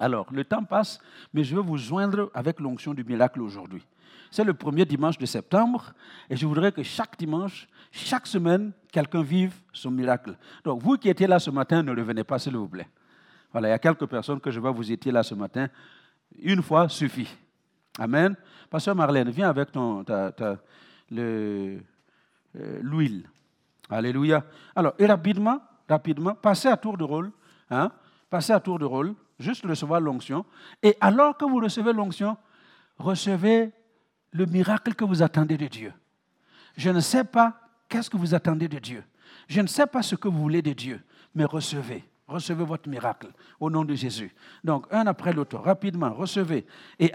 [0.00, 0.98] Alors, le temps passe,
[1.32, 3.86] mais je veux vous joindre avec l'onction du miracle aujourd'hui.
[4.32, 5.92] C'est le premier dimanche de septembre
[6.28, 10.36] et je voudrais que chaque dimanche, chaque semaine, quelqu'un vive son miracle.
[10.64, 12.88] Donc, vous qui étiez là ce matin, ne revenez pas, s'il vous plaît.
[13.54, 15.68] Voilà, il y a quelques personnes que je vois, vous étiez là ce matin.
[16.42, 17.28] Une fois suffit.
[18.00, 18.34] Amen.
[18.68, 21.78] Pasteur Marlène, viens avec ton, euh,
[22.82, 23.30] l'huile.
[23.88, 24.44] Alléluia.
[24.74, 27.30] Alors, et rapidement, rapidement, passez à tour de rôle.
[27.70, 27.92] Hein,
[28.28, 30.44] passez à tour de rôle, juste recevoir l'onction.
[30.82, 32.36] Et alors que vous recevez l'onction,
[32.98, 33.70] recevez
[34.32, 35.92] le miracle que vous attendez de Dieu.
[36.76, 39.04] Je ne sais pas qu'est-ce que vous attendez de Dieu.
[39.46, 41.00] Je ne sais pas ce que vous voulez de Dieu,
[41.36, 42.02] mais recevez.
[42.26, 43.28] Recevez votre miracle
[43.60, 44.34] au nom de Jésus.
[44.62, 46.64] Donc, un après l'autre, rapidement, recevez.
[46.98, 47.12] Et